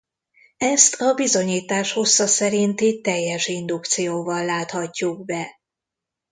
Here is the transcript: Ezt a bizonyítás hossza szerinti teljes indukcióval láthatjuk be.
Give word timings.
Ezt 0.57 1.01
a 1.01 1.13
bizonyítás 1.13 1.91
hossza 1.93 2.27
szerinti 2.27 3.01
teljes 3.01 3.47
indukcióval 3.47 4.45
láthatjuk 4.45 5.25
be. 5.25 5.59